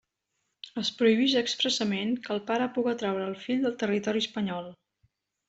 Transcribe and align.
Es 0.81 0.87
prohibix 1.01 1.35
expressament 1.41 2.15
que 2.23 2.33
el 2.37 2.41
pare 2.47 2.67
puga 2.79 2.95
traure 3.03 3.23
el 3.33 3.37
fill 3.45 3.61
del 3.69 3.77
territori 3.85 4.25
espanyol. 4.27 4.73